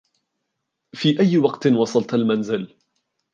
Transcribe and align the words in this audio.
في 0.95 1.19
أي 1.19 1.37
وقت 1.37 1.67
وصلت 1.67 2.13
المنزل؟ 2.13 2.75